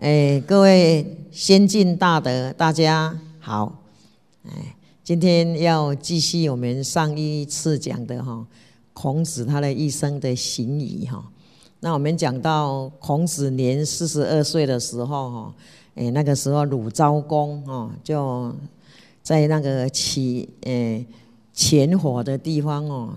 [0.00, 3.82] 哎，各位先进大德，大家好，
[4.48, 4.74] 哎，
[5.04, 8.46] 今天要继续我们上一次讲的哈，
[8.94, 11.22] 孔子他的一生的行仪哈。
[11.80, 15.54] 那我们讲到孔子年四十二岁的时候哈，
[15.94, 18.56] 哎，那个时候鲁昭公哈就
[19.22, 21.04] 在那个起哎
[21.52, 23.12] 前火的地方哦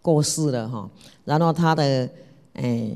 [0.00, 0.88] 过世了哈，
[1.24, 2.08] 然后他的
[2.52, 2.92] 哎。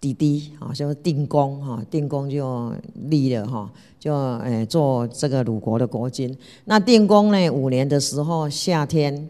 [0.00, 2.72] 弟弟啊，就定公哈，定公就
[3.08, 6.36] 立了哈，就诶做这个鲁国的国君。
[6.64, 9.28] 那定公呢，五年的时候，夏天，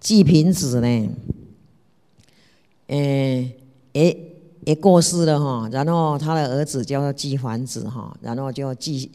[0.00, 1.08] 季平子呢，
[2.86, 3.52] 诶
[3.92, 4.18] 也
[4.64, 9.10] 也过世了哈，然后他的儿子叫做季桓子哈，然后就继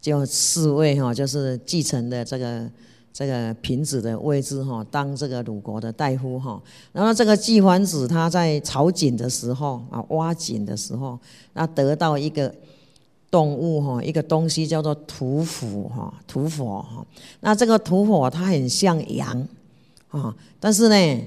[0.00, 2.70] 就侍卫哈，就是继承的这个。
[3.12, 6.60] 这个平子的位置哈，当这个鲁国的大夫哈。
[6.92, 11.18] 然后这个季桓子他在草井的时候啊，挖井的时候，
[11.52, 12.52] 那得到一个
[13.30, 17.06] 动物哈，一个东西叫做土斧哈，土火哈。
[17.40, 19.46] 那这个土火它很像羊
[20.08, 21.24] 啊，但是呢，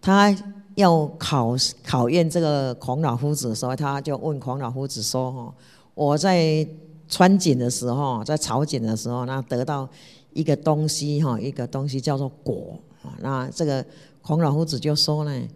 [0.00, 0.34] 他
[0.76, 5.54] 要考考验这个孔老夫子的时候，他就问孔老夫子说哈，
[5.94, 6.66] 我在
[7.10, 9.86] 穿井的时候，在草井的时候，那得到。
[10.36, 13.16] 一个东西哈，一个东西叫做果啊。
[13.20, 13.84] 那这个
[14.20, 15.48] 孔老夫子就说呢，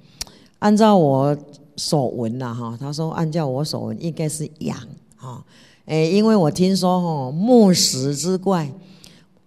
[0.59, 1.37] 按照我
[1.77, 4.79] 所闻呐哈，他说按照我所闻应该是羊
[5.17, 5.45] 啊。
[5.87, 8.73] 诶，因为我听说哈，木石之怪，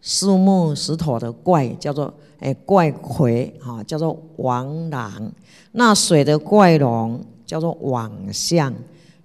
[0.01, 5.31] 树木石头的怪叫做诶怪魁哈，叫做王狼。
[5.71, 8.73] 那水的怪龙叫做网象。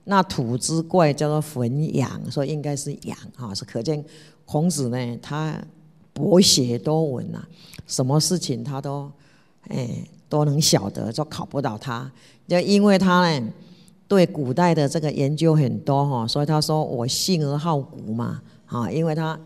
[0.04, 3.54] 那土之怪叫做焚羊，所以应该是羊哈。
[3.54, 4.02] 是可见
[4.44, 5.60] 孔子呢，他。
[6.18, 7.40] 博学多闻呐，
[7.86, 9.08] 什么事情他都
[9.68, 12.10] 哎都能晓得，就考不到他。
[12.48, 13.48] 就因为他呢
[14.08, 19.38] 对古代的这个研究很多哈，所以他说我性而好古嘛，啊，因为他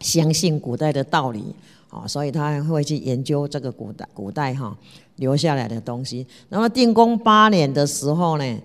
[0.00, 1.54] 相信古代的道理
[1.88, 4.76] 啊，所以他会去研究这个古代古代哈
[5.16, 6.26] 留下来的东西。
[6.50, 8.58] 那么定公八年的时候呢，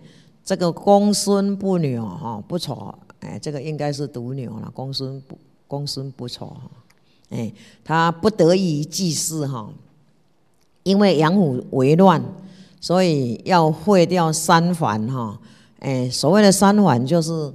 [0.44, 6.56] 这个公孙不牛哈不丑，哎，这个应该是独女了，公孙不公孙不丑。
[7.34, 7.52] 哎，
[7.84, 9.68] 他不得已祭祀哈，
[10.84, 12.24] 因为杨虎为乱，
[12.80, 15.40] 所以要废掉三桓哈。
[15.80, 17.52] 哎，所谓的三桓就是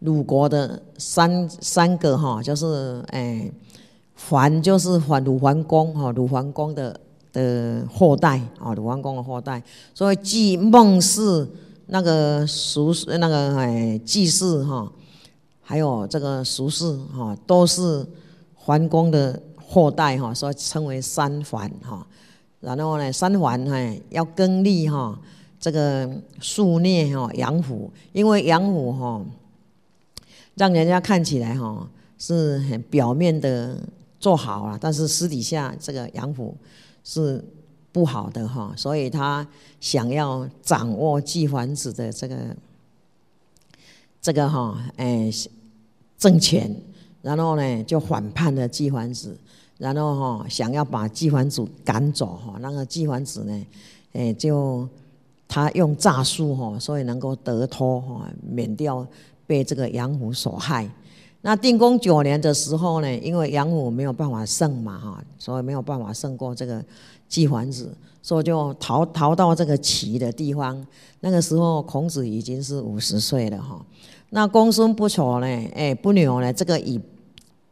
[0.00, 3.48] 鲁国的三三个哈，就是哎，
[4.28, 7.00] 桓就是桓鲁桓公哈，鲁桓公的
[7.32, 9.62] 的后代啊，鲁桓公的后代。
[9.94, 11.46] 所以祭孟氏
[11.86, 14.90] 那个俗那个哎祭祀哈，
[15.62, 18.04] 还有这个俗事哈，都是。
[18.68, 22.06] 桓公的后代哈，所以称为三桓哈。
[22.60, 25.18] 然后呢，三桓哈要耕立哈，
[25.58, 26.06] 这个
[26.38, 29.24] 树孽哈养虎，因为养虎哈，
[30.56, 33.78] 让人家看起来哈是很表面的
[34.20, 36.54] 做好了，但是私底下这个养虎
[37.02, 37.42] 是
[37.90, 39.48] 不好的哈，所以他
[39.80, 42.36] 想要掌握季桓子的这个
[44.20, 45.30] 这个哈哎
[46.18, 46.70] 政权。
[47.20, 49.36] 然后呢，就反叛了季桓子，
[49.76, 52.56] 然后哈想要把季桓子赶走哈。
[52.60, 53.66] 那个季桓子呢，
[54.12, 54.88] 哎，就
[55.48, 59.06] 他用诈术哈，所以能够得脱哈，免掉
[59.46, 60.88] 被这个杨虎所害。
[61.40, 66.84] 那定公九年的时候呢，因为杨虎没有办法胜嘛哈，所以没有办法胜过这个
[67.28, 67.92] 季桓子，
[68.22, 70.84] 所以就逃逃到这个齐的地方。
[71.20, 73.84] 那个时候孔子已经是五十岁了哈。
[74.30, 75.46] 那公孙不丑呢？
[75.74, 76.52] 哎，不牛呢？
[76.52, 77.00] 这个以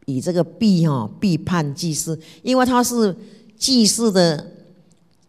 [0.07, 3.15] 以这个必哈必叛祭祀，因为他是
[3.59, 4.53] 祭祀的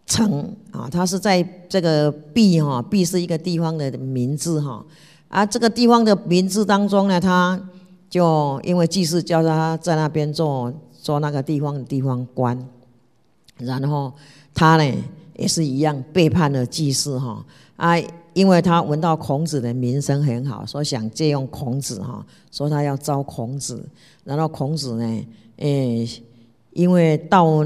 [0.06, 4.86] 城啊，他是在这个必哈必是一个地方的名字哈，
[5.28, 7.60] 啊，这个地方的名字当中呢，他
[8.10, 12.58] 就因为祭祀叫他在那边做做那个地方的地方官，
[13.58, 14.14] 然后
[14.54, 14.98] 他呢
[15.36, 17.46] 也是一样背叛了祭祀哈
[17.76, 17.98] 啊。
[18.38, 23.84] 因为他闻到孔子的名声很好，所以想借用孔子哈，说他要招孔子。
[24.24, 25.26] 然后孔子呢，
[25.56, 26.08] 诶，
[26.72, 27.66] 因为到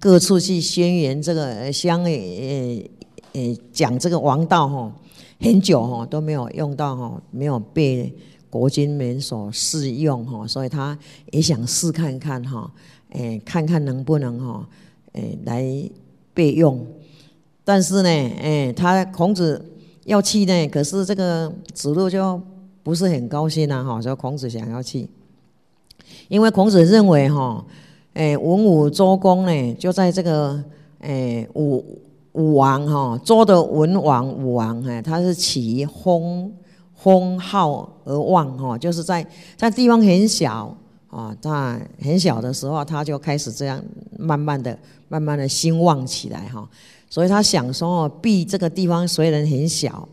[0.00, 2.90] 各处去宣言这个相诶
[3.32, 4.92] 诶讲这个王道哈，
[5.38, 8.12] 很久哈都没有用到哈，没有被
[8.50, 10.98] 国君们所适用哈，所以他
[11.30, 12.68] 也想试看看哈，
[13.10, 14.68] 诶，看看能不能哈，
[15.12, 15.64] 诶来
[16.34, 16.84] 备用。
[17.64, 19.64] 但是呢，诶，他孔子。
[20.08, 22.40] 要去呢，可是这个子路就
[22.82, 25.06] 不是很高兴啊，哈，说孔子想要去，
[26.28, 27.62] 因为孔子认为哈，
[28.14, 30.64] 哎，文武周公呢，就在这个
[31.00, 31.84] 哎武
[32.32, 36.50] 武王哈，周的文王武王哎，他是起封
[36.94, 39.24] 封号而望哈，就是在
[39.56, 40.74] 在地方很小
[41.10, 43.78] 啊，他很小的时候，他就开始这样
[44.18, 44.78] 慢慢的、
[45.08, 46.66] 慢慢的兴旺起来哈。
[47.10, 50.06] 所以他想说哦，避这个地方虽然很小，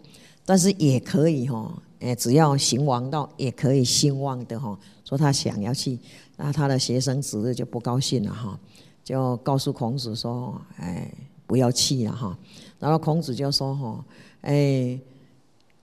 [0.46, 1.70] 但是也可以哈，
[2.00, 4.78] 哎，只要行王道也可以兴旺的哈。
[5.04, 6.00] 说他想要去，
[6.38, 8.58] 那他的学生子就不高兴了哈，
[9.04, 11.12] 就告诉孔子说，哎，
[11.46, 12.38] 不要去了哈。
[12.80, 14.06] 然后孔子就说哈，
[14.42, 14.98] 哎，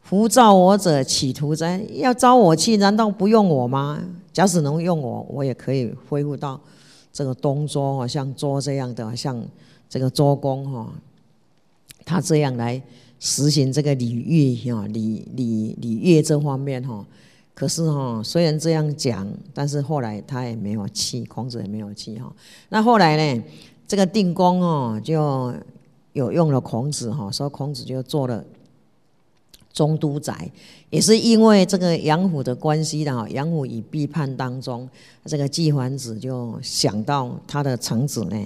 [0.01, 1.79] 夫召我者，企图哉？
[1.93, 4.03] 要招我去，难道不用我吗？
[4.33, 6.59] 假使能用我，我也可以恢复到
[7.13, 9.45] 这个东周哈，像周这样的，像。
[9.93, 10.91] 这个周公哈，
[12.03, 12.83] 他这样来
[13.21, 17.05] 实行这个礼乐哈，礼礼礼乐这方面哈，
[17.53, 22.33] 可是哈，虽然这样讲，但是后来他也没有气，孔子也没有气哈。
[22.71, 23.45] 那后来呢，
[23.87, 25.53] 这个定公哦，就
[26.15, 28.43] 有用了孔子哈，所以孔子就做了
[29.75, 30.51] 中都宰，
[30.89, 33.29] 也是因为这个杨虎的关系的哈。
[33.29, 34.89] 杨虎以背叛当中，
[35.27, 38.43] 这个季桓子就想到他的臣子呢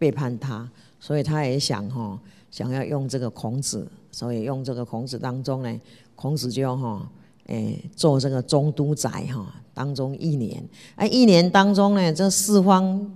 [0.00, 0.68] 背叛他。
[1.02, 2.18] 所以他也想哈，
[2.50, 5.80] 想要用这个孔子，所以用这个孔子当中呢，
[6.14, 7.10] 孔子就哈，
[7.46, 10.62] 诶，做这个中都宰哈，当中一年，
[10.96, 13.10] 哎，一年当中呢，这四方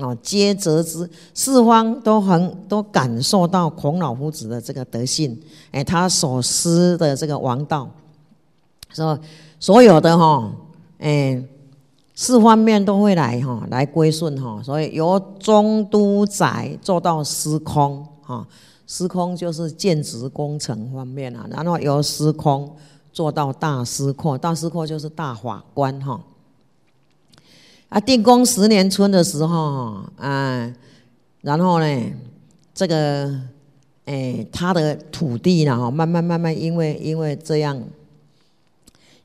[0.00, 5.40] 哦皆责之，四方都很都感受到孔老夫子的这个德性，
[5.70, 7.88] 哎，他所施的这个王道，
[8.90, 9.16] 说
[9.60, 10.52] 所有的哈，
[10.98, 11.40] 哎。
[12.20, 18.44] 四方面都会来哈，来归顺哈，所以由中都宰做到司空哈，
[18.88, 22.74] 司空就是建职工程方面啊，然后由司空
[23.12, 26.20] 做到大司阔，大司阔就是大法官哈。
[27.88, 30.74] 啊，定公十年春的时候啊，
[31.42, 32.02] 然后呢，
[32.74, 33.32] 这个
[34.06, 37.80] 哎，他的土地呢哈，慢慢慢慢，因为因为这样。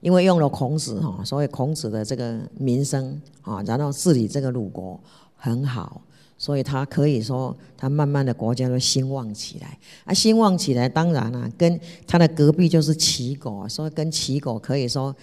[0.03, 4.99] 因为用了孔子哈，所以孔子的这个名声啊，然后治理这个鲁国
[5.37, 6.01] 很好，
[6.37, 9.79] 所以他可以说他慢慢的国家都兴旺起来。
[10.03, 15.15] 啊，兴旺起来，当然了，跟他的隔壁就是齐国，所以跟齐国可以说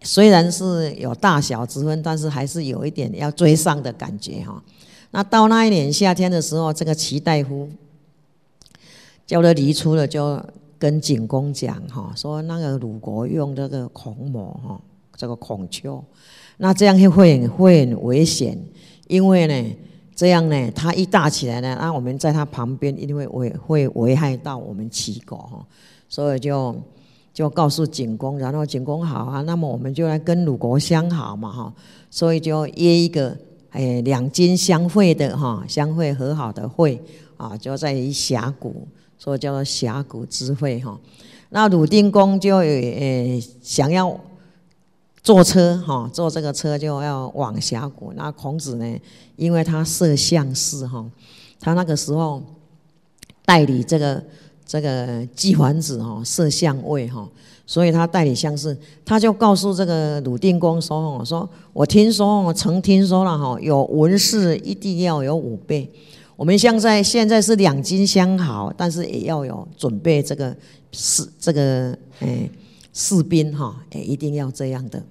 [0.00, 4.64] 虽然是有大小之分，但是还是有一点要追上的感觉哈。
[5.10, 7.68] 那到那一年夏天的时候，这个齐大夫
[9.26, 10.42] 叫了离出了就。
[10.78, 14.80] 跟景公讲哈，说那个鲁国用这个孔母哈，
[15.16, 16.02] 这个孔丘，
[16.58, 18.58] 那这样会会会很危险，
[19.08, 19.76] 因为呢，
[20.14, 25.66] 这样呢，他一大起来呢，那我们在他旁边一定会危会危害到我们齐国哈，
[26.08, 26.76] 所以就
[27.32, 31.74] 就告诉景公，然后景公好啊，那么我们就来跟鲁国相好嘛哈，
[32.10, 33.34] 所以就约一个
[33.70, 37.00] 哎两军相会的哈，相会和好的会
[37.38, 38.86] 啊，就在于峡谷。
[39.18, 40.98] 所以叫做峡谷之会哈，
[41.50, 44.18] 那鲁定公就呃想要
[45.22, 48.12] 坐车哈，坐这个车就要往峡谷。
[48.14, 48.98] 那孔子呢，
[49.36, 51.04] 因为他摄相士哈，
[51.58, 52.42] 他那个时候
[53.44, 54.22] 代理这个
[54.64, 57.28] 这个季桓子哈摄相位哈，
[57.66, 65.90] 所以他代理相士，他就告诉这个鲁定公说：“说我听说，我曾听说了哈，有文士一定要有五倍。”
[66.36, 70.54] 我们现在现在是两军相好，但是也要有准备这个
[70.92, 72.50] 士这个诶
[72.92, 75.02] 士兵哈，也一定要这样的。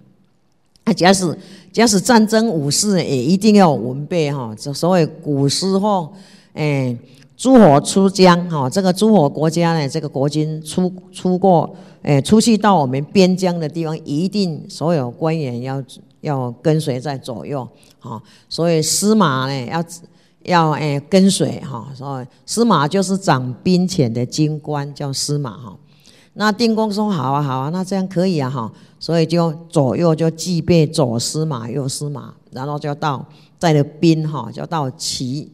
[0.84, 1.36] 啊，假使
[1.74, 4.56] 假使战争武士也一定要文备哈。
[4.56, 6.14] 这所谓古时候
[6.54, 6.96] 诶，
[7.36, 15.84] 诸侯出疆哈，这个诸侯国家呢，这个国君出出过诶，出去到我们边疆的地方，一定所有官员要
[16.22, 17.68] 要跟随在左右
[17.98, 18.22] 哈。
[18.48, 19.84] 所以司马呢要。
[20.46, 25.76] 要诶跟随哈，所以司马就是掌兵权的军官，叫司马哈。
[26.38, 33.26] 那定公说好啊好啊，那这样可以啊哈，所以就左右就具备左司马右司马，然后就到
[33.58, 35.50] 带了兵哈，就到齐，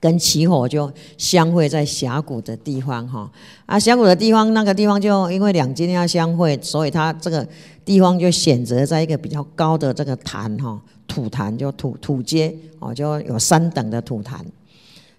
[0.00, 3.30] 跟齐火就相会在峡谷的地方哈。
[3.66, 7.46] 啊，峡谷的地方那个地方就因为两军要相会，所以他这个
[7.84, 10.80] 地方就选择在一个比较高的这个潭哈。
[11.16, 14.44] 土坛就土土阶哦，就有三等的土坛，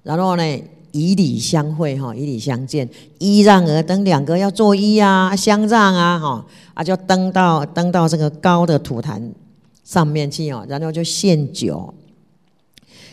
[0.04, 0.44] 然后呢
[0.92, 2.88] 以礼相会哈，以礼相见，
[3.18, 9.32] 揖让而登，两个要作揖啊，相让啊哈，啊就登到登到这个高的土坛
[9.84, 11.92] 上面去哦，然后就献酒，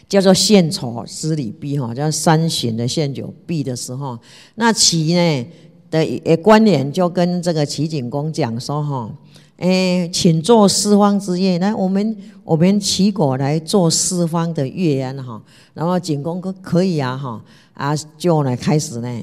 [0.06, 4.18] 叫做献丑施礼毕哈，叫三巡的献酒毕的时候，
[4.56, 5.46] 那齐呢
[5.90, 9.10] 的官员就跟这个齐景公讲说哈。
[9.56, 15.40] 哎，请做四方之乐，来，我们我们齐国来做四方的乐安哈。
[15.75, 17.42] 然后景公可可以啊哈。
[17.75, 19.20] 啊，就来开始呢，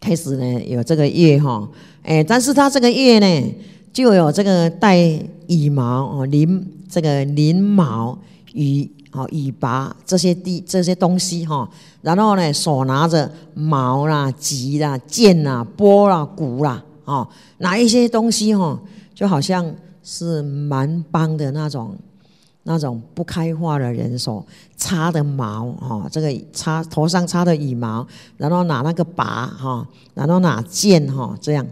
[0.00, 1.68] 开始呢有这个月哈，
[2.02, 3.54] 哎，但是他这个月呢
[3.92, 4.98] 就有这个带
[5.46, 8.18] 羽毛哦，鳞这个鳞毛
[8.52, 11.70] 羽哦羽拔这些地这些东西哈，
[12.02, 17.28] 然后呢手拿着矛啦、戟啦、剑啦、波啦、鼓啦，哦，
[17.58, 18.76] 拿一些东西哈，
[19.16, 19.68] 就好像
[20.04, 21.96] 是蛮邦的那种。
[22.68, 24.44] 那种不开化的人所
[24.76, 28.04] 插的毛哈，这个插头上插的羽毛，
[28.36, 31.64] 然后拿那个拔哈，然后拿剑哈，这样，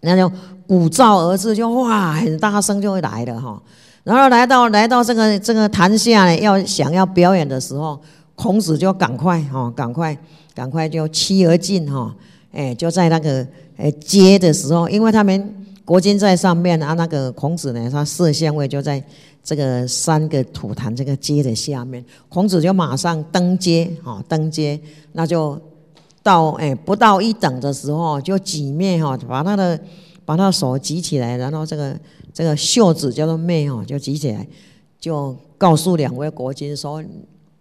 [0.00, 0.26] 那就
[0.66, 3.62] 鼓噪而至，就哇很大声就会来的哈。
[4.02, 8.00] 然后来到来到这个这个坛下呢，要想要表演的时候，
[8.34, 10.16] 孔子就赶快哈，赶快
[10.54, 12.10] 赶快就趋而进哈，
[12.52, 15.54] 哎，就在那个哎接的时候，因为他们
[15.90, 19.02] 国君在上面啊，那个孔子呢，他摄像位就在。
[19.42, 24.78] 这个三个土坛这个阶的下面，孔子就马上登阶，哈，登阶，
[25.12, 25.58] 那就
[26.22, 29.80] 到哎不到一等的时候，就挤面哈，把他的
[30.26, 31.98] 把他的手举起来，然后这个
[32.34, 34.46] 这个袖子叫做妹哈，就举起来，
[35.00, 37.02] 就告诉两位国君说，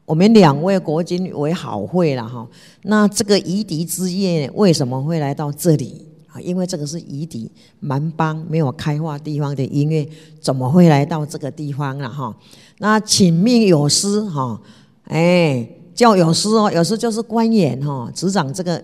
[0.06, 2.46] 我们两位国君为好会了哈，
[2.84, 6.09] 那这个夷狄之夜为什么会来到这里？
[6.32, 10.08] 啊，因为这个是夷狄蛮邦没有开化地方的音乐，
[10.40, 12.36] 怎么会来到这个地方了哈？
[12.78, 14.62] 那请命有司哈，
[15.06, 18.84] 哎，叫有司哦，有司就是官员哈，执掌这个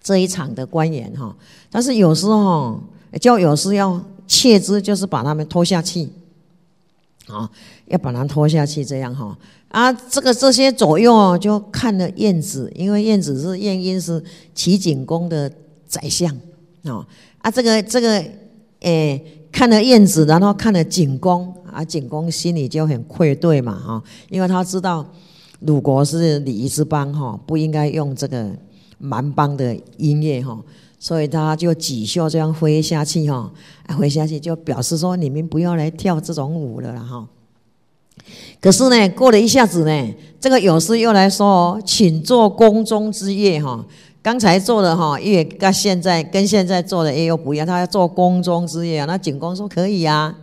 [0.00, 1.34] 这一场的官员哈。
[1.70, 2.80] 但是有时候
[3.20, 6.08] 叫有司要切之，就是把他们拖下去，
[7.26, 7.50] 啊，
[7.86, 9.36] 要把他拖下去这样哈。
[9.70, 14.22] 啊，这个这些左右就看了晏子，因为晏子是晏婴是
[14.54, 15.52] 齐景公的。
[15.88, 16.30] 宰相，
[16.84, 17.04] 哦
[17.38, 18.22] 啊，这个这个，
[18.80, 25.04] 诶，看了燕子，然后看了景公，啊，景公心里就很愧对嘛，哈，因为他知道
[25.60, 28.50] 鲁国是礼仪之邦，哈，不应该用这个
[28.98, 30.62] 蛮邦的音乐，哈，
[30.98, 33.50] 所以他就几袖这样挥下去，哈，
[33.96, 37.26] 挥下去就表示说你们不要来跳这种舞了，哈。
[38.60, 43.86] 可是呢，过了一下子呢，这个有事又来说，请做宫中之乐，哈。
[44.28, 50.34] 刚才做的哈乐跟现在跟现在做的也有不一样，他要做宫中之夜，那景公说可以呀。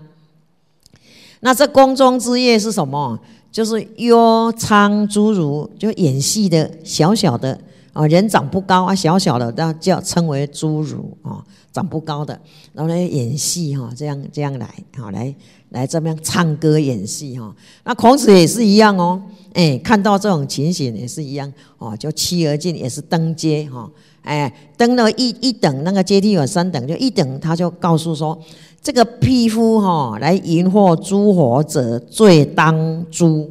[1.42, 3.20] 那这宫中之夜是什么？
[3.52, 7.60] 就是幽昌侏儒，就演戏的小小的
[7.96, 12.38] 啊，人长不高啊，小小的，那叫称为侏儒啊，长不高的，
[12.74, 15.34] 然后来演戏哈，这样这样来，好来
[15.70, 17.56] 来这边唱歌演戏哈。
[17.86, 19.22] 那孔子也是一样哦。
[19.54, 23.90] 哎，看到这种情形也是一样哦，就趋而进，也是登阶哈。
[24.24, 28.38] 哎，登了一一等，那个阶梯有三等，就一等他就告诉说，
[28.82, 33.50] 这个匹夫哈来迎获诸火者，罪当诛。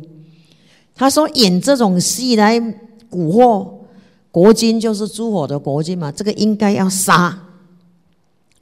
[0.95, 3.67] 他说演这种戏来蛊惑
[4.35, 7.39] 国君，就是诸火的国君嘛，这个应该要杀，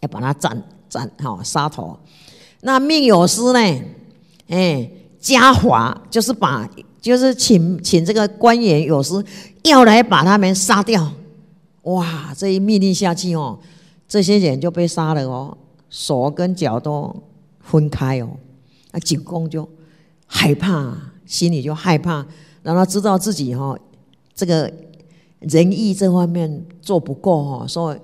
[0.01, 1.99] 要把他斩斩哈杀头。
[2.61, 3.83] 那命有司呢？
[4.49, 6.69] 哎，嘉华就是把。
[7.01, 9.13] 就是请请这个官员有时
[9.65, 11.13] 要来把他们杀掉，
[11.83, 12.33] 哇！
[12.37, 13.59] 这一命令下去哦，
[14.07, 15.59] 这些人就被杀了哦，
[15.91, 17.13] 手跟脚都
[17.59, 18.29] 分开哦。
[18.93, 19.69] 那景公就
[20.27, 22.25] 害怕，心里就害怕，
[22.63, 23.77] 然后知道自己哈
[24.33, 24.73] 这个
[25.49, 27.99] 仁义这方面做不够哈，所以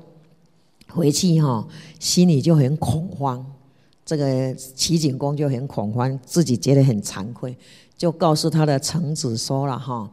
[0.89, 1.67] 回去哈
[1.99, 3.45] 心里就很恐慌。
[4.05, 7.55] 这个齐景公就很恐慌，自己觉得很惭愧。
[7.97, 10.09] 就告诉他的臣子说了哈，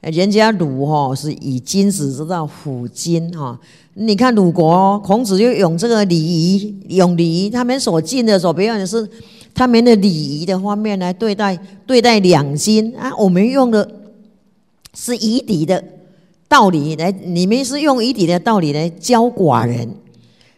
[0.00, 3.58] 人家鲁哈是以金子知道辅金哈，
[3.94, 9.08] 你看鲁国孔子就用这个礼仪，用礼仪，他们所敬的所表演的是
[9.54, 13.90] 他们的礼仪的方面来对待对待两金啊，我们用的
[14.94, 15.82] 是以礼的
[16.52, 19.88] 道理来，你们是用以礼的道理来教寡人。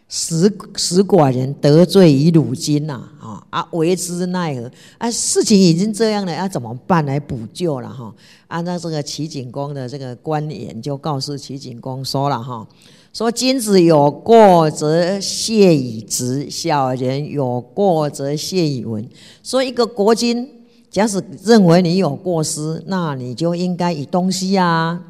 [0.07, 4.69] 使使寡人得罪于鲁金呐，啊啊为之奈何？
[4.99, 8.13] 啊，事情已经这样了，要怎么办来补救了哈？
[8.47, 12.67] 按照这个齐景公的这个官员就告诉齐景公说了哈，
[13.13, 19.03] 说君子有过则谢以直，小人有过则谢以文。
[19.43, 20.47] 说一个国君，
[20.91, 25.01] 假使认为你有过失，那你就应该以东西啊。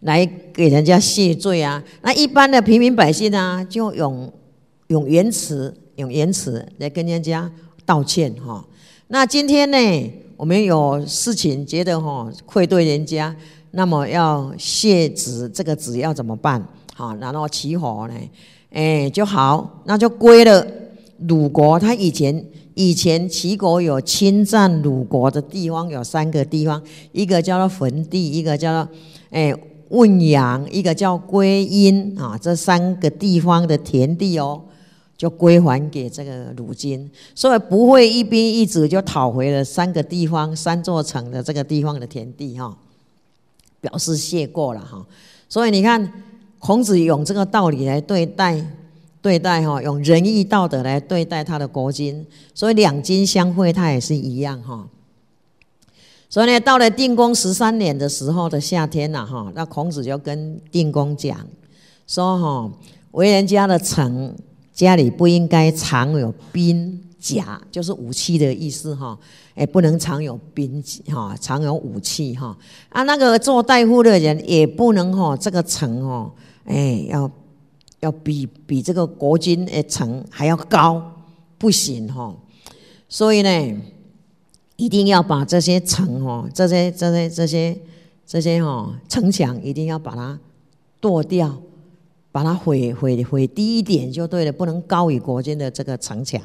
[0.00, 1.82] 来给人家谢罪啊！
[2.00, 4.32] 那一般的平民百姓呢，就用
[4.86, 7.50] 用言辞，用言辞来跟人家
[7.84, 8.64] 道歉哈。
[9.08, 13.36] 那今天呢，我们有事情觉得哈愧对人家，
[13.72, 16.66] 那么要谢子这个子要怎么办？
[16.94, 18.14] 好，然后起火呢？
[18.70, 20.66] 哎，就好，那就归了
[21.26, 21.78] 鲁国。
[21.78, 22.42] 他以前
[22.72, 28.92] 以前齐国有侵占鲁国的地方有三个地方，一个叫做坟地，一个叫做
[29.28, 29.54] 哎。
[29.90, 34.60] 汶阳，一个叫归阴啊，这三个地方的田地哦，
[35.16, 42.76] 就归还给这个鲁金，所以不会一兵一卒就讨回了三个地方、三座城的这个地方的田地哈，
[43.80, 45.04] 表示谢过了哈。
[45.48, 46.12] 所以你看，
[46.58, 48.64] 孔子用这个道理来对待
[49.20, 54.86] 对待哈，用仁义道德来对待他的国君，所以两金相会，他也是一样哈。
[56.32, 61.44] 所以呢，到了定公十三年的时候的夏天呐，哈，那孔子就跟定公讲
[62.06, 62.70] 说：“哈，
[63.10, 64.32] 为人家的臣，
[64.72, 69.18] 家里不应该藏有兵甲，就是武器的意思哈，
[69.56, 72.56] 哎，不能藏有兵哈，藏有武器哈。
[72.90, 76.30] 啊，那个做大夫的人也不能哈，这个臣哦，
[76.64, 77.28] 哎，要
[77.98, 81.02] 要比比这个国君的臣还要高，
[81.58, 82.32] 不行哈。
[83.08, 83.76] 所以呢。”
[84.80, 87.78] 一定要把这些城哦，这些这些这些
[88.26, 90.38] 这些哦城墙一定要把它
[90.98, 91.54] 剁掉，
[92.32, 96.40] 把它毁毁毁低一点就对了，不能高于国君的这个城墙。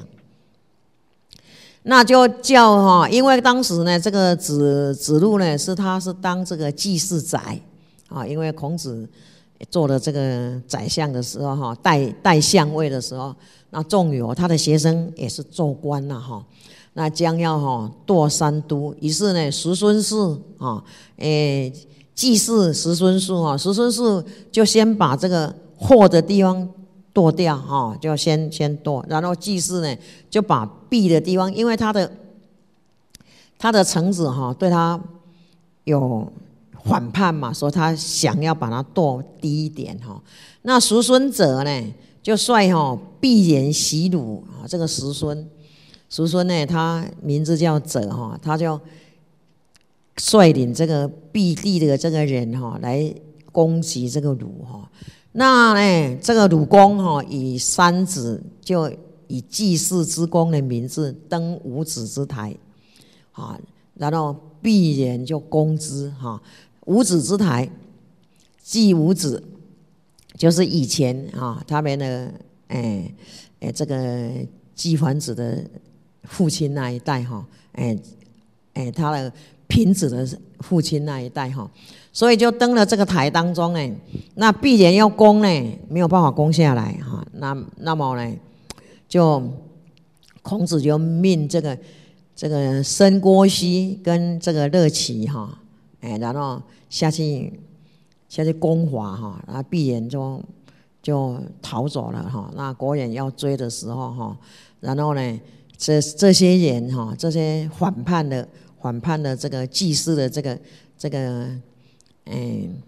[1.83, 7.57] 那就叫哈，因为当时呢，这个子子路呢是他是当这个祭祀宰
[8.09, 9.07] 啊，因为孔子
[9.69, 13.33] 做了这个宰相的时候哈，代代相位的时候，
[13.69, 16.43] 那仲由他的学生也是做官了哈。
[16.97, 20.15] 那将要哈堕三都，于是呢，石孙氏
[20.57, 20.81] 啊，
[21.17, 21.69] 诶，
[22.13, 26.65] 祭祀石孙氏啊，石孙氏就先把这个祸的地方
[27.11, 29.97] 剁掉哈，就先先剁，然后祭祀呢，
[30.29, 32.09] 就把弊的地方，因为他的
[33.57, 34.97] 他的臣子哈对他
[35.83, 36.31] 有
[36.85, 40.23] 反叛嘛，说他想要把它剁低一点哈。
[40.61, 45.45] 那石孙者呢，就率哈必言袭鲁啊，这个石孙。
[46.07, 48.79] 叔孙呢，他名字叫者哈，他就
[50.15, 53.13] 率领这个毕地的这个人哈来
[53.51, 54.89] 攻击这个鲁哈。
[55.33, 58.89] 那呢，这个鲁公哈以三子就
[59.27, 62.55] 以祭祀之功的名字登五子之台
[63.33, 63.59] 啊，
[63.95, 66.41] 然后必人就攻之哈。
[66.85, 67.69] 五子之台，
[68.61, 69.43] 祭五子，
[70.37, 72.31] 就是以前啊他们的
[72.67, 73.13] 哎
[73.59, 74.29] 哎这个
[74.75, 75.61] 祭桓子的。
[76.27, 77.97] 父亲那一代哈，哎
[78.73, 79.31] 哎，他的
[79.67, 80.27] 平子的
[80.59, 81.69] 父亲那一代哈，
[82.11, 83.89] 所以就登了这个台当中哎，
[84.35, 85.47] 那必然要攻呢，
[85.87, 87.25] 没有办法攻下来哈。
[87.33, 88.35] 那那么呢，
[89.07, 89.41] 就
[90.41, 91.77] 孔子就命这个
[92.35, 95.57] 这个申郭西跟这个乐齐哈，
[96.01, 97.59] 哎，然后下去
[98.27, 100.43] 下去攻华哈，然后必然就
[101.01, 102.51] 就逃走了哈。
[102.55, 104.37] 那国人要追的时候哈，
[104.81, 105.39] 然后呢？
[105.85, 108.47] 这这些人哈，这些反叛的
[108.81, 110.59] 反叛的这个祭祀的这个
[110.97, 111.47] 这个
[112.25, 112.81] 嗯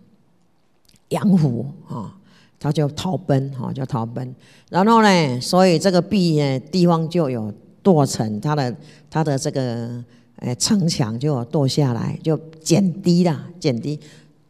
[1.09, 2.11] 杨虎哈，
[2.59, 4.33] 他就逃奔哈，就逃奔。
[4.71, 8.75] 然后呢，所以这个壁呢地方就有剁城，他的
[9.11, 10.03] 他的这个
[10.37, 13.99] 呃城墙就剁下来，就减低了，减低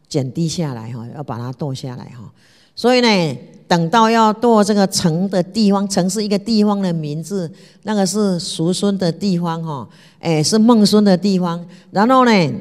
[0.08, 2.32] 减低下来哈，要把它剁下来哈。
[2.74, 3.36] 所以呢。
[3.68, 7.52] 等到要剁这个城的地方，城是一个地方的名字，
[7.82, 9.86] 那个是叔孙的地方哈，
[10.20, 11.62] 哎，是孟孙的地方。
[11.90, 12.52] 然后呢，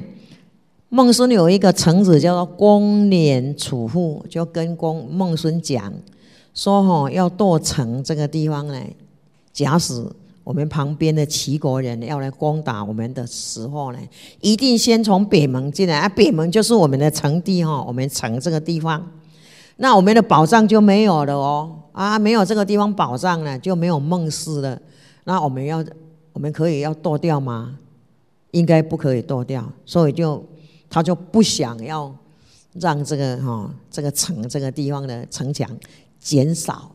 [0.89, 5.93] 孟孙有一个臣子叫做公辇楚父，就跟公孟孙讲
[6.53, 8.77] 说哈，要剁城这个地方呢，
[9.53, 10.05] 假使
[10.43, 13.99] 我们旁边的齐国人要来攻打我们的时候呢，
[14.41, 19.09] 一定先从北门进来，啊，北门就是我们的城地哈，我们城这个地方。
[19.79, 24.79] 那我们的宝藏就没有了哦，啊，没有这个地方宝藏呢，就没有梦氏了。
[25.23, 25.85] 那我们要，
[26.33, 27.77] 我们可以要剁掉吗？
[28.51, 30.43] 应该不可以剁掉，所以就
[30.89, 32.11] 他就不想要
[32.73, 35.69] 让这个哈这个城这个地方的城墙
[36.19, 36.89] 减少。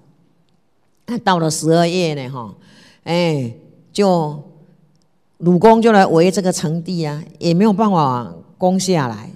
[1.07, 2.53] 那到了十二月呢，哈，
[3.05, 3.55] 哎，
[3.93, 4.43] 就
[5.39, 9.31] 鲁公就来围这个城地啊，也没有办法攻下来，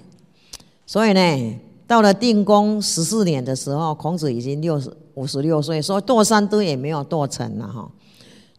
[0.85, 1.59] 所以呢。
[1.87, 7.89] 到了定公十四年的时候，孔子已经六十五十六岁，说堕三都也没有堕成了哈。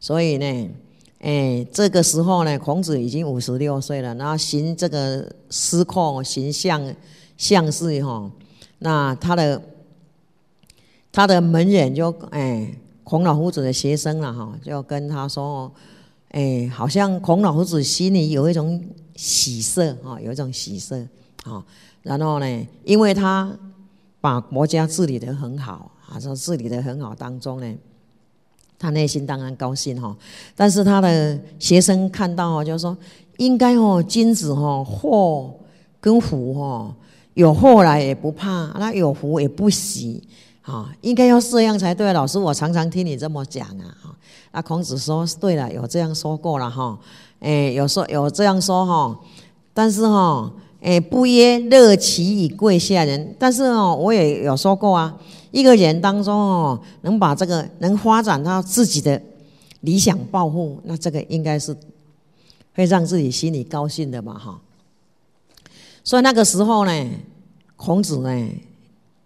[0.01, 0.71] 所以呢，
[1.19, 6.95] 哎，这个时候呢，孔子已经五十六岁了，然后行这个司寇行相
[7.37, 8.31] 相事哈，
[8.79, 9.61] 那他的
[11.13, 15.71] 他的门人就哎，孔老夫子的学生了哈，就跟他说，
[16.31, 18.83] 哎，好像孔老夫子心里有一种
[19.17, 20.97] 喜色哈，有一种喜色
[21.45, 21.63] 啊。
[22.09, 23.55] 然后呢，因为他
[24.21, 27.75] 把国家治理得很好啊，说治理得很好当中呢，
[28.79, 30.17] 他内心当然高兴哈。
[30.57, 32.97] 但是他的学生看到哦，就说
[33.37, 35.55] 应该哦，金子哦，祸
[36.01, 36.95] 跟福哦，
[37.35, 40.27] 有祸来也不怕，那有福也不喜，
[40.63, 42.13] 啊，应该要这样才对。
[42.13, 44.17] 老师，我常常听你这么讲啊，
[44.53, 46.99] 那孔子说，对了，有这样说过了哈，
[47.41, 49.21] 哎，有说有这样说哈，
[49.75, 55.19] 但是哈，哎，不曰乐其以贵下人，但是哦，我也有说过啊，
[55.51, 59.21] 一个人当中哦，能把这个能发展到自己的
[59.81, 61.77] 理想抱负，那这个应该是
[62.75, 64.61] 会让自己心里高兴的嘛，哈。
[66.05, 67.07] 所以那个时候呢，
[67.77, 68.49] 孔子呢，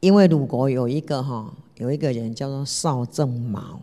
[0.00, 3.78] 因为鲁国有一个哈，有一个人叫做邵正卯。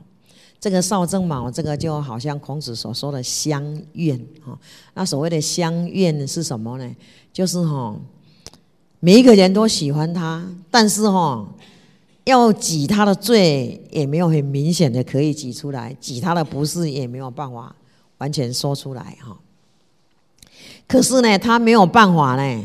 [0.60, 4.58] 这个少正卯，这个就好像孔子所说的相怨哈。
[4.94, 6.96] 那所谓的相怨是什么呢？
[7.32, 7.96] 就是哈，
[9.00, 11.48] 每一个人都喜欢他，但是哈，
[12.26, 17.74] 要挤他的罪也没有很明显的可以挤出来，挤他的不是也没有办法
[18.18, 19.38] 完全说出来哈。
[20.86, 22.64] 可是呢，他没有办法呢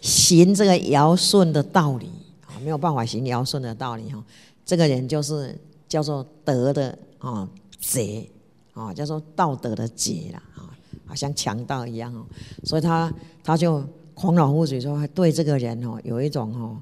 [0.00, 2.08] 行这个尧舜的道理
[2.46, 4.24] 啊，没有办法行尧舜的道理哈。
[4.64, 5.58] 这个人就是
[5.94, 6.98] 叫做德的。
[7.24, 7.48] 啊，
[7.80, 8.30] 贼
[8.74, 10.68] 啊，叫做道德的劫了啊，
[11.06, 12.22] 好像强盗一样哦。
[12.64, 13.10] 所以他
[13.42, 16.76] 他就孔老夫子说，对这个人哦，有一种哦，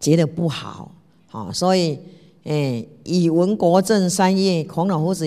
[0.00, 0.90] 觉得不好
[1.30, 1.52] 啊。
[1.52, 2.00] 所以，
[2.44, 5.26] 哎，以文国政三月，孔老夫子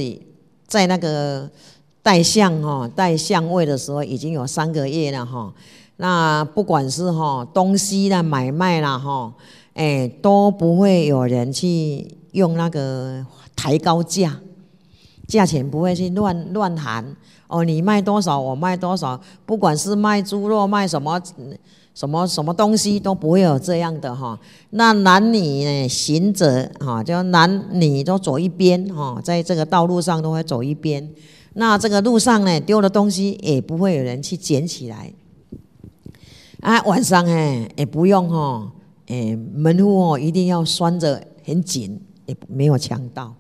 [0.65, 1.47] 在那个
[2.02, 5.54] 带相哈，带相位的时候，已经有三个月了哈。
[5.97, 9.32] 那不管是哈东西的买卖啦哈，
[9.73, 13.25] 哎，都不会有人去用那个。
[13.53, 14.39] 抬高价，
[15.27, 17.15] 价钱不会去乱乱喊
[17.47, 17.63] 哦。
[17.63, 19.21] 你卖多少，我卖多少。
[19.45, 21.21] 不管是卖猪肉，卖什么
[21.93, 24.39] 什么什么东西，都不会有这样的哈。
[24.71, 31.07] 那男女呢，行者哈，就男女都走一边哈，在这个道路上都会走一边。
[31.53, 35.13] 那这个路上呢，丢的东西也不会有人去捡起来。
[36.62, 38.71] 啊，晚上哎也不用哈，
[39.12, 43.36] 哎门户哦一定要拴着很紧，也没有强盗。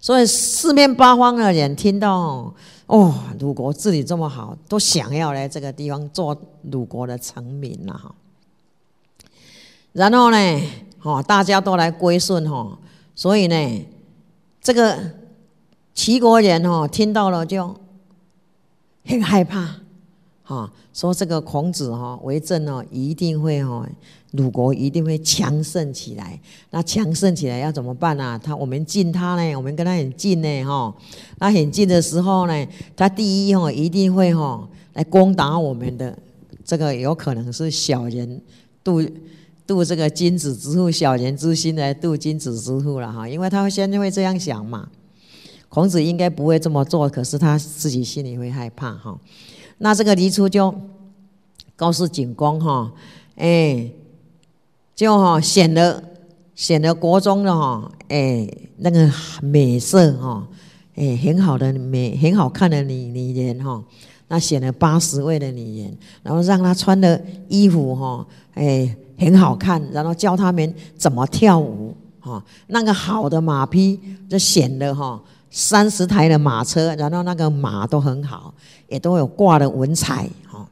[0.00, 2.52] 所以四面八方的人听到
[2.86, 6.36] 哦，鲁国治理这么好，都想要来这个地方做
[6.70, 8.14] 鲁国的臣民了哈。
[9.92, 10.60] 然后呢，
[10.98, 12.78] 哈，大家都来归顺哈，
[13.14, 13.86] 所以呢，
[14.60, 14.98] 这个
[15.92, 17.76] 齐国人哦听到了就
[19.04, 19.76] 很害怕，
[20.42, 23.86] 哈，说这个孔子哈为政哦，一定会哈。
[24.32, 26.40] 鲁国一定会强盛起来，
[26.70, 28.40] 那强盛起来要怎么办呢？
[28.42, 30.94] 他我们近他呢，我们跟他很近呢，哈，
[31.38, 32.66] 那很近的时候呢，
[32.96, 36.18] 他第一哈一定会哈来攻打我们的，
[36.64, 38.40] 这个有可能是小人
[38.82, 39.02] 度
[39.66, 44.88] 度这个君子之腹，小人之心来度君子之腹了哈，因为他现在会这样想嘛。
[45.68, 49.18] 孔子应该不会这么做，可是他自己心里会害怕哈。
[49.76, 50.74] 那这个黎初就
[51.76, 52.90] 告诉景公哈，
[53.36, 53.90] 哎。
[55.02, 56.00] 就哈显得
[56.54, 59.10] 显得国中的哈哎那个
[59.42, 60.46] 美色哈
[60.94, 63.82] 哎很好的美很好看的女女人哈
[64.28, 78.54] 那显得八十位的女人，然后让她穿的衣服哈哎很好看，然后教他们怎么跳舞哈那个好的马匹就显得哈三十台的马车，然后那个马都很好，
[78.88, 80.64] 也都有挂的文彩哈，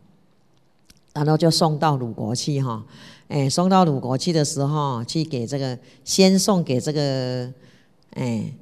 [1.14, 2.80] 然后就送到鲁国去哈。
[3.30, 7.48] 哎，送到鲁国去的时候，去给这个先送给这个
[8.14, 8.52] 哎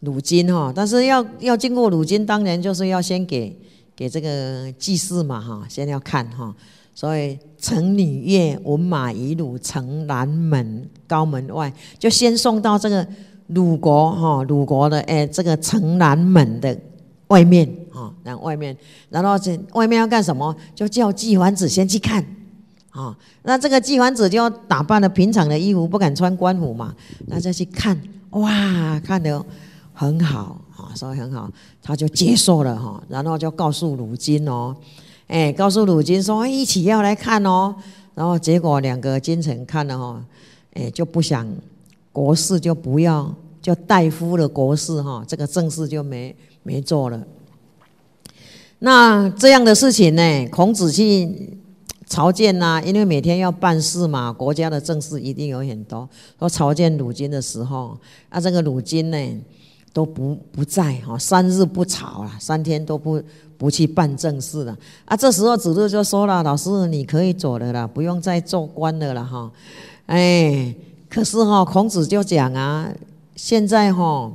[0.00, 3.54] 鲁金哈，但是要要经过鲁金，当然就是要先给
[3.94, 6.54] 给这个祭祀嘛哈，先要看哈。
[6.94, 13.06] 所以乘女乐，闻马以鲁，城南门高门外，就先送到这个
[13.48, 16.74] 鲁国哈，鲁国的哎这个城南门的
[17.26, 18.74] 外面哈，然后外面，
[19.10, 20.56] 然后这外面要干什么？
[20.74, 22.24] 就叫季桓子先去看。
[22.90, 26.92] 啊，那这个季桓子就打扮了平常的衣服，不敢穿官服嘛，
[27.26, 27.96] 那就去看，
[28.30, 29.40] 哇，看得
[29.94, 31.48] 很好啊，所以很好，
[31.80, 34.74] 他就接受了哈，然后就告诉鲁金哦，
[35.28, 37.72] 哎，告诉鲁金说一起要来看哦，
[38.16, 40.24] 然后结果两个奸臣看了哈，
[40.74, 41.46] 哎，就不想
[42.12, 47.22] 国事就不要，就大夫的国事哈，这个正事就没没做了。
[48.80, 51.56] 那这样的事情呢，孔子去。
[52.10, 56.06] 朝见呐，因为每天要办事嘛，国家的政事一定有很多。
[56.40, 57.96] 说朝见鲁金的时候，
[58.28, 59.16] 啊，这个鲁金呢
[59.92, 63.22] 都不不在哈，三日不朝了，三天都不
[63.56, 64.76] 不去办正事了。
[65.04, 69.48] 啊，这时候子路就说了：“老师，你可以走了啦，不用再做官了啦。”哈，
[70.06, 70.74] 哎，
[71.08, 72.92] 可是哈，孔子就讲啊，
[73.36, 74.32] 现在哈，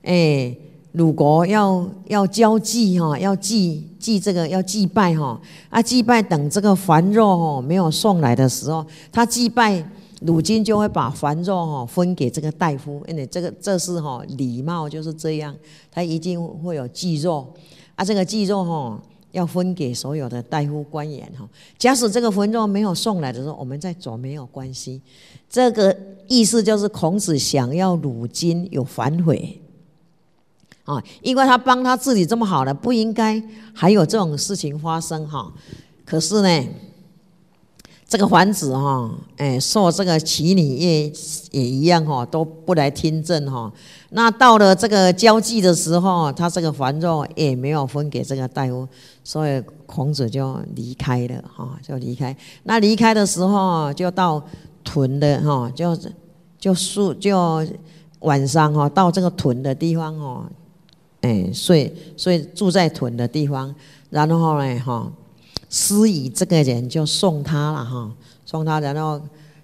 [0.00, 0.56] 哎，
[0.92, 3.87] 鲁国要要交际哈，要祭。
[3.98, 9.84] 祭这个要祭拜哈，啊祭拜等这个凡肉哦没有送来的时候，他祭拜
[10.22, 15.54] 鲁金就会把凡肉哈分给这个大夫，因为这个这是哈礼貌就是这样，
[15.90, 17.46] 他一定会有祭肉，
[17.94, 19.00] 啊这个祭肉哈
[19.32, 21.48] 要分给所有的大夫官员哈。
[21.78, 25.00] 假使这个凡肉没有送来的时候，我们再走没有关系。
[25.48, 29.60] 这个意思就是孔子想要鲁金有反悔。
[30.88, 33.42] 啊，因为他帮他治理这么好了，不应该
[33.74, 35.52] 还有这种事情发生哈。
[36.06, 36.68] 可是呢，
[38.08, 41.12] 这个皇子哈，哎，受这个齐女也
[41.50, 43.70] 也一样哈，都不来听政哈。
[44.12, 48.88] 那到了这个交际的时候，他这个凡肉也没有分给这个大夫，
[49.22, 52.34] 所以孔子就离开了哈，就离开。
[52.62, 54.42] 那离开的时候，就到
[54.82, 55.94] 屯的哈，就
[56.58, 57.62] 就宿就
[58.20, 60.46] 晚上哈，到这个屯的地方哦。
[61.28, 63.74] 哎，睡睡住在屯的地方，
[64.08, 65.12] 然后呢，哈，
[65.68, 68.10] 司仪这个人就送他了，哈，
[68.46, 69.20] 送他，然后，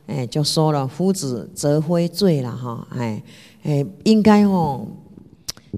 [0.06, 3.22] 哎，就说了，夫子则非罪了，哈，哎，
[3.62, 4.86] 哎，应该哦，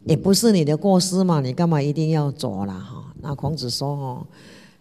[0.05, 3.05] 也不是你的过失嘛，你干嘛一定要走了，哈？
[3.21, 4.27] 那孔子说，哦，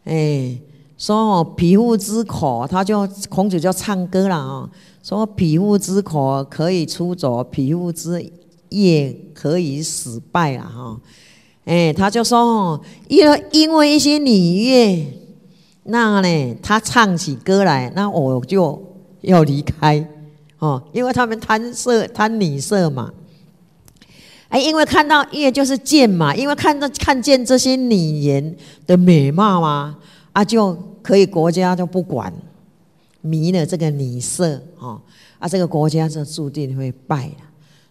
[0.05, 0.59] 哎，
[0.97, 4.67] 说哦，匹夫之口，他就孔子就唱歌了，啊，
[5.03, 8.31] 说匹夫之口可以出走，匹夫之。
[8.69, 10.99] 也可以失败了哈，
[11.65, 14.31] 哎，他就说哦，因因为一些女
[14.63, 15.13] 乐，
[15.83, 18.81] 那呢，他唱起歌来，那我就
[19.21, 20.05] 要离开
[20.59, 23.13] 哦，因为他们贪色贪女色嘛，
[24.49, 28.55] 哎，因为看到乐就是见嘛，因为看到看见这些女人
[28.87, 29.97] 的美貌嘛，
[30.33, 32.33] 啊，就可以国家就不管，
[33.21, 34.99] 迷了这个女色哦，
[35.39, 37.44] 啊，这个国家就注定会败了。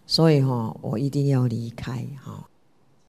[0.07, 2.47] 所以哈，我一定要离开哈。